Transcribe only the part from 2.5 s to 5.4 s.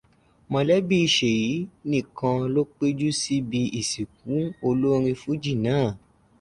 ló péjú síbi ìsìnkú olórin